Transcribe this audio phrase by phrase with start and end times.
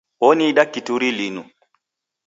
[0.27, 1.43] Oniida kituri linu.